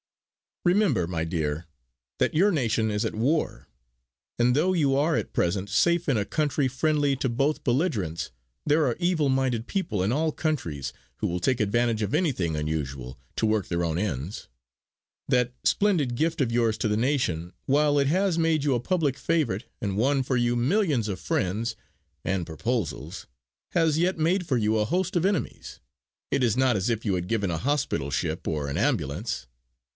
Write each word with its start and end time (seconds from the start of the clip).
"Remember, 0.65 1.07
my 1.07 1.23
dear, 1.25 1.65
that 2.19 2.35
your 2.35 2.51
nation 2.51 2.89
is 2.91 3.05
at 3.05 3.15
war; 3.15 3.67
and, 4.37 4.55
though 4.55 4.73
you 4.73 4.95
are 4.95 5.15
at 5.15 5.33
present 5.33 5.69
safe 5.71 6.09
in 6.09 6.17
a 6.17 6.25
country 6.25 6.67
friendly 6.67 7.15
to 7.17 7.29
both 7.29 7.63
belligerents, 7.63 8.31
there 8.65 8.85
are 8.85 8.95
evil 8.99 9.29
minded 9.29 9.65
people 9.67 10.03
in 10.03 10.11
all 10.11 10.31
countries 10.31 10.91
who 11.17 11.27
will 11.27 11.39
take 11.39 11.59
advantage 11.59 12.01
of 12.03 12.13
anything 12.13 12.55
unusual, 12.55 13.19
to 13.35 13.45
work 13.47 13.67
their 13.67 13.83
own 13.83 13.97
ends. 13.97 14.47
That 15.27 15.53
splendid 15.63 16.15
gift 16.15 16.41
of 16.41 16.51
yours 16.51 16.77
to 16.79 16.87
the 16.87 16.97
nation, 16.97 17.53
while 17.65 17.97
it 17.97 18.07
has 18.07 18.39
made 18.39 18.63
you 18.63 18.73
a 18.75 18.79
public 18.79 19.17
favourite 19.17 19.65
and 19.81 19.97
won 19.97 20.21
for 20.23 20.37
you 20.37 20.55
millions 20.55 21.07
of 21.07 21.19
friends 21.19 21.75
and 22.23 22.45
proposals 22.45 23.27
has 23.71 23.99
yet 23.99 24.17
made 24.17 24.47
for 24.47 24.57
you 24.57 24.77
a 24.77 24.85
host 24.85 25.15
of 25.15 25.25
enemies. 25.25 25.79
It 26.29 26.43
is 26.43 26.57
not 26.57 26.75
as 26.75 26.89
if 26.89 27.03
you 27.05 27.15
had 27.15 27.27
given 27.27 27.49
a 27.49 27.57
hospital 27.57 28.09
ship 28.09 28.47
or 28.47 28.67
an 28.67 28.77
ambulance. 28.77 29.47